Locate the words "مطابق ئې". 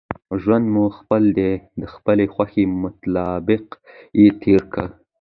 2.81-4.25